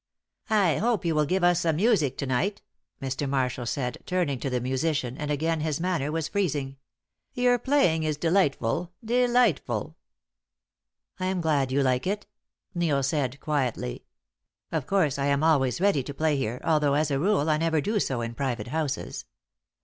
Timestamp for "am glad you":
11.27-11.83